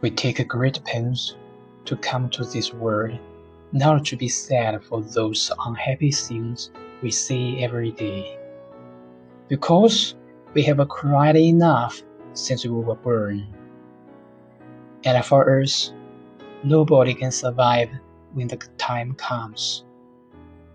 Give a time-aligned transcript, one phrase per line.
[0.00, 1.36] We take great pains
[1.84, 3.18] to come to this world,
[3.72, 6.70] not to be sad for those unhappy things
[7.02, 8.38] we see every day.
[9.48, 10.14] Because
[10.54, 12.02] we have cried enough
[12.32, 13.46] since we were born.
[15.04, 15.92] And for us,
[16.64, 17.90] nobody can survive
[18.32, 19.84] when the time comes.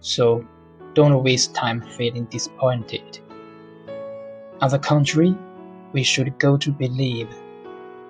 [0.02, 0.46] So
[0.94, 3.20] don't waste time feeling disappointed.
[4.62, 5.36] On the contrary,
[5.94, 7.30] we should go to believe,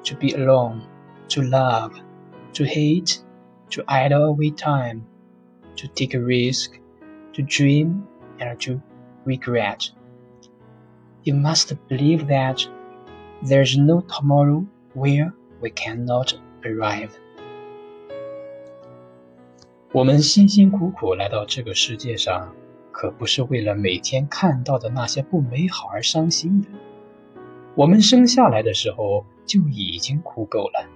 [0.04, 0.86] to be alone,
[1.29, 1.93] to love,
[2.55, 3.21] to hate,
[3.71, 5.03] to idle away time,
[5.77, 6.73] to take a risk,
[7.33, 8.03] to dream,
[8.39, 8.81] and to
[9.25, 9.91] regret.
[11.23, 12.67] You must believe that
[13.43, 16.35] there's no tomorrow where we cannot
[16.65, 17.11] arrive.
[19.93, 22.55] 我们辛辛苦苦来到这个世界上，
[22.93, 26.69] 可不是为了每天看到的那些不美好而伤心的。
[27.75, 30.89] 我们生下来的时候就已经哭够了，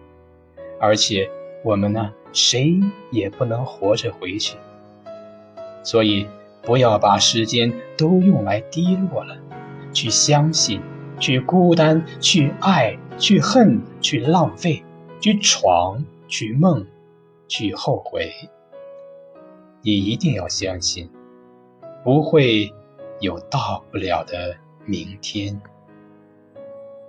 [0.79, 1.29] 而且
[1.63, 2.79] 我们呢，谁
[3.11, 4.57] 也不能活着回去。
[5.83, 6.27] 所以，
[6.61, 9.37] 不要把时间都用来低落了，
[9.93, 10.81] 去相信，
[11.19, 14.83] 去孤单，去爱，去恨，去浪费，
[15.19, 16.85] 去闯，去梦，
[17.47, 18.31] 去后悔。
[19.81, 21.09] 你一定要相信，
[22.03, 22.73] 不会
[23.19, 24.55] 有大不了的
[24.85, 25.61] 明天。